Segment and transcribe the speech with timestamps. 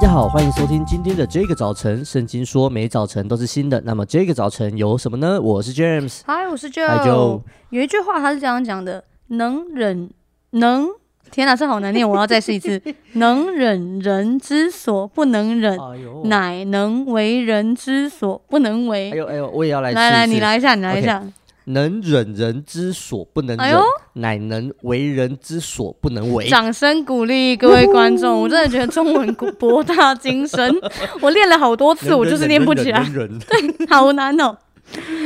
[0.00, 2.02] 大家好，欢迎收听今天的这个早晨。
[2.02, 5.38] 圣经说每早晨都是新的，那么这个早晨有什么呢？
[5.38, 7.42] 我是 James，嗨，我是 Joe。
[7.68, 10.08] 有一句话他是这样讲的：能忍
[10.52, 10.88] 能，
[11.30, 12.80] 天哪，这好难念，我要再试一次。
[13.12, 19.10] 能忍人之所不能忍，哎、乃能为人之所不能为。
[19.10, 20.00] 哎呦哎呦，我也要来试试。
[20.00, 21.20] 来来，你来一下，你来一下。
[21.20, 21.32] Okay.
[21.64, 23.82] 能忍人之所不能忍，哎、
[24.14, 26.48] 乃能为人之所不能为。
[26.48, 30.74] 掌声鼓励各位观众，我真的觉得中文博大精深。
[31.20, 33.04] 我练了好多次，我就是念不起来。
[33.48, 34.56] 对，好难哦。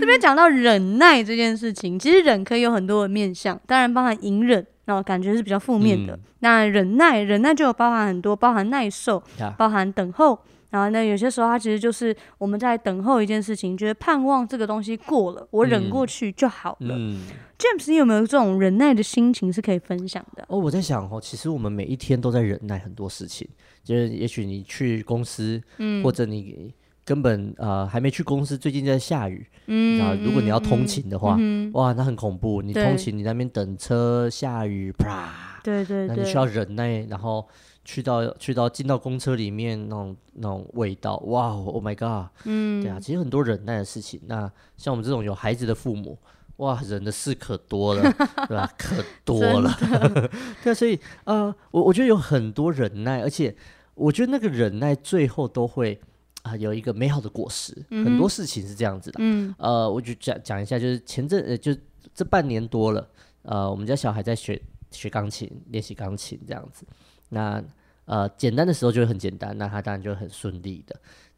[0.00, 6.12] 这边讲到忍耐这件事情，其实忍可以有很多的面向，当然包含隐忍，然后感觉是比较负面的。
[6.12, 9.22] 嗯、那忍耐，忍耐就有包含很多，包含耐受，
[9.56, 10.38] 包含等候。
[10.76, 16.94] 然后呢，有些时候它其实就是我们在等候一件事情，觉得盼望这个东西过了，我忍过去就好了。
[16.94, 17.20] 嗯嗯、
[17.58, 20.44] James，你有没有这种忍耐的心情是可以分享的？
[20.48, 23.48] 哦，我在想哦，其实我们每一天都在忍耐很多事情，
[23.82, 26.74] 就是也许你去公司，嗯，或者你
[27.06, 32.60] 根本呃还没去公司，最近在下雨，嗯，然后如果你要通勤的话，嗯、哇，那很恐怖。
[32.60, 37.48] 你通勤，你在那边等车，下雨，啪，对对对，那你需要忍耐，然后。
[37.86, 44.20] 去到去到进到公车里面那种那种味道，哇，Oh my god，嗯，对啊，其实很多忍耐的事情。
[44.26, 46.18] 那像我们这种有孩子的父母，
[46.56, 48.02] 哇，忍的事可多了，
[48.48, 48.68] 对吧？
[48.76, 49.72] 可多了，
[50.64, 53.54] 对啊，所以呃，我我觉得有很多忍耐，而且
[53.94, 55.96] 我觉得那个忍耐最后都会
[56.42, 57.72] 啊、呃、有一个美好的果实。
[57.90, 61.72] 嗯、很多事情是这样子的，嗯，呃，我就讲讲一下，就是前阵呃，就
[62.12, 63.08] 这半年多了，
[63.42, 66.84] 呃，我们家小孩在学学钢琴，练习钢琴这样子。
[67.28, 67.62] 那
[68.04, 70.94] 呃，简单的时候就会很简单，那他当然就很顺利的。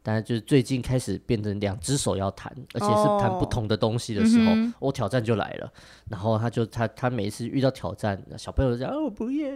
[0.09, 5.71] 但是就是最近开始变成两只手要弹，而且是弹不同的东西的时候，我、哦哦、挑战就来了。
[6.09, 9.47] 然后他就他他每一次遇到挑战，小朋友就讲哦不要，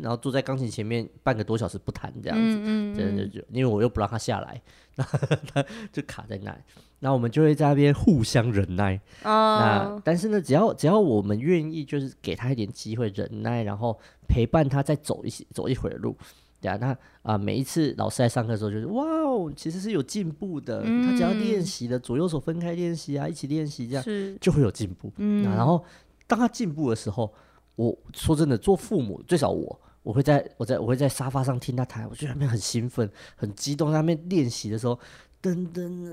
[0.00, 4.62] 然后坐在钢琴前面半个多小时不弹这样子，嗯嗯真的就因为我又不让他下来，
[4.94, 6.58] 那他就卡在那里。
[7.00, 8.94] 那我们就会在那边互相忍耐。
[9.24, 13.98] 哦、那但是呢，只要只要我们愿意，就是给他一点机会忍耐，然后
[14.28, 16.16] 陪伴他再走一些走一会儿路，
[16.60, 16.76] 对啊。
[16.80, 20.82] 那啊、呃，每一次老师在上课的时候，就是哇哦，其实是有进步的。
[20.84, 25.12] 嗯、他只要练习的左右手分开练习啊，一起练习这样是就会有进步。
[25.16, 25.84] 嗯，然后
[26.26, 27.32] 当他进步的时候，
[27.76, 33.92] 我说真的，做父母最少我我会在我在我会在沙发上听他弹，我觉得那边很兴奋、很激动。
[33.92, 34.98] 在那边练习的时候。
[35.40, 36.12] 噔噔，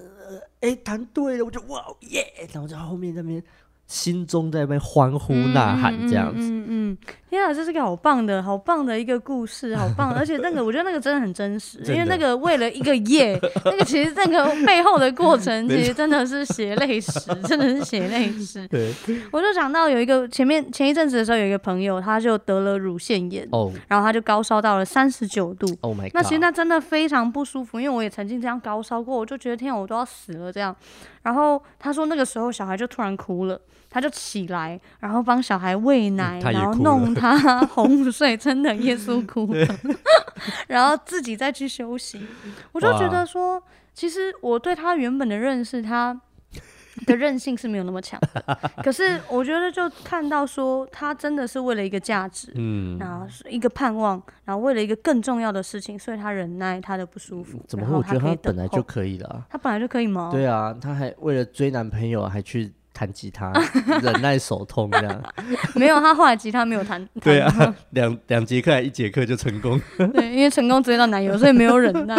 [0.60, 2.24] 哎，弹对了，我就哇耶！
[2.54, 3.44] 然后在后面那边。
[3.88, 6.98] 心中在那边欢呼呐喊，这样子，嗯嗯，嗯，
[7.36, 10.14] 天啊，这是个好棒的、好棒的一个故事， 好棒！
[10.14, 18.68] 而且那个，我觉得那个真的很真实，因为那个为了一个耶， 那个其实那个背后的过程，其实真的是血泪史， 真的是血泪史。
[18.68, 18.94] 对，
[19.32, 30.76] 我就想到有一个前面前一阵子的时候，有一个朋友，他就得了乳腺炎，哦，然后他就高烧到了三十九度，Oh my God，那其实那真的非常不舒服，因为我也曾经这样高烧过，我就觉得天啊，我都要死了这样。
[31.24, 33.60] 然后他说那个时候小孩就突然哭了。
[33.88, 37.25] 他就起来，然后帮小孩喂奶，嗯、然后弄他
[37.68, 39.68] 哄睡，真的耶稣哭了，
[40.68, 42.20] 然后自己再去休息。
[42.72, 43.62] 我就觉得说，
[43.94, 46.20] 其实我对他原本的认识，他
[47.06, 48.60] 的韧性是没有那么强的。
[48.84, 57.64] 可是我觉得就看到说，他真的是为了一个价值，嗯，然后是一个盼望，然后为了一个更重要的事情，所以他忍耐他的不舒服。
[57.68, 57.96] 怎么会？
[57.96, 59.46] 我觉得他本来就可以的、啊。
[59.50, 60.30] 他本来就可以吗？
[60.32, 62.74] 对啊，他还为了追男朋友还去。
[62.96, 63.52] 弹吉他，
[64.02, 65.24] 忍耐手痛这样。
[65.76, 67.06] 没有，他后来吉他没有弹。
[67.22, 69.80] 对啊，两两节课还一节课就成功。
[69.98, 72.16] 对，因为成功追到男友，所以没有忍耐。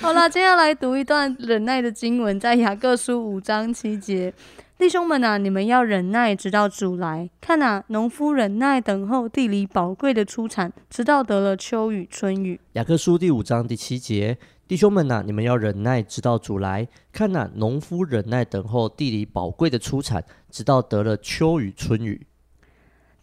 [0.00, 4.34] 好了，接下来读一段忍耐的经文，在雅各书五章七节。
[4.78, 7.30] 弟兄们啊，你们要忍耐，直到主来。
[7.40, 12.58] 看哪、啊，农夫忍耐等候地里宝贵的出产，直到得了秋雨春雨。
[12.72, 14.38] 雅各书第五章第七节。
[14.72, 16.88] 弟兄们呐、你们要忍耐，直到主来。
[17.12, 22.26] 看呐、农夫忍耐等候地里宝贵的出产，直到得了秋雨春雨。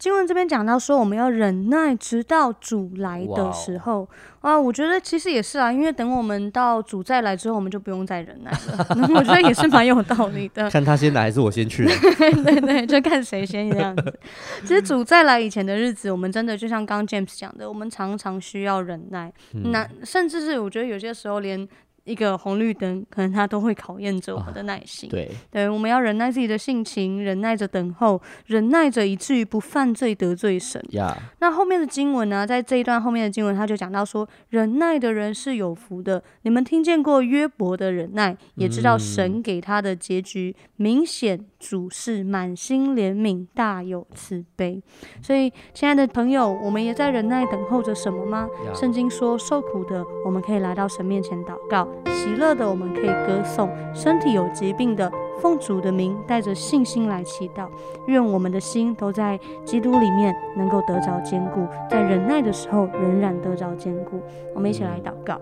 [0.00, 4.08] 经文这边讲到说，我们要忍耐，直到主来的时候
[4.40, 8.86] 啊，我觉得其实也是啊，因为等我们到主再来之后，我们就不用再忍耐了。
[9.14, 10.70] 我觉得也是蛮有道理的。
[10.70, 11.84] 看他先来还是我先去？
[12.16, 14.18] 对对对，就看谁先这样子。
[14.62, 19.30] 其实主再来以前的日子，我们真的就像刚 James 讲的，我们常常需要忍耐。
[19.52, 21.68] 嗯、那甚至是我觉得有些时候连
[22.04, 25.08] 一个红绿灯，可能他都会考验着我们的耐心。
[25.08, 30.84] 啊、对，对，我们要忍耐自己的性情，忍耐着等候，忍耐着以至于不犯罪得罪神。
[30.90, 36.22] 呀，那后面的经文呢，在这一段后面的经文，他就讲到说，忍耐的人是有福的。
[36.42, 44.82] 你们听见过约伯的忍耐，也知道神给他的结局，嗯、明显主是满心怜悯，大有慈悲。
[45.22, 48.48] 所以，亲爱的朋友，我们也在忍耐等候着什么吗？
[48.74, 51.89] 圣经说，受苦的，我们可以来到神面前祷告。
[52.06, 55.10] 喜乐的，我们可以歌颂；身体有疾病的，
[55.40, 57.66] 奉主的名，带着信心来祈祷。
[58.06, 64.20] 愿我们的心都在基督里面能够得着坚固，在忍耐的时候仍然得着坚固。
[64.54, 65.40] 我们一起来祷告：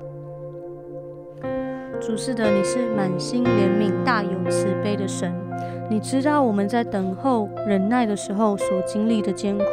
[2.00, 5.34] 主是的，你是满心怜悯、大有慈悲的神，
[5.90, 9.64] 你知道我们在等候、忍耐的时候所经历的艰苦。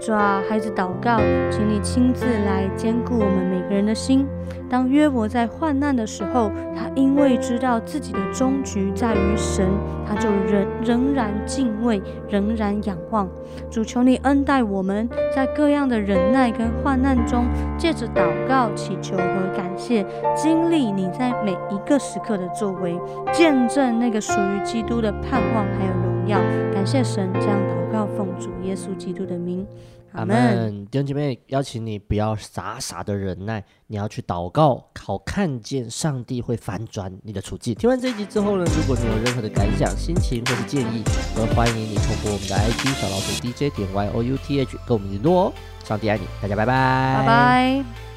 [0.00, 1.18] 主啊，孩子祷告，
[1.50, 4.26] 请你亲自来坚固我们每人的心。
[4.68, 9.66] 当约伯在患难的时候，他因为知道自己的终局在于神，
[10.06, 13.28] 他就仍仍然敬畏，仍然仰望。
[13.68, 17.46] 主，求你恩待我们，在各样的忍耐跟患难中，
[17.76, 20.06] 借着祷告、祈求和感谢，
[20.36, 22.96] 经历你在每一个时刻的作为，
[23.32, 26.38] 见证那个属于基督的盼望还有荣耀。
[26.72, 29.66] 感谢神，这样祷告奉主耶稣基督的名。
[30.12, 37.72] 阿门，弟兄姐妹，邀请你不要傻傻的忍耐，你要去祷告，好看见上帝会反转你的处境。
[37.76, 41.04] 听完这一集之后呢，如果你有任何的感想、心情或是建议，
[41.36, 45.52] 都欢迎你通过我们的 IG 小老鼠 DJ 点 YOUTH 跟我们联络哦。
[45.84, 48.09] 上帝爱你，大家拜拜，拜拜。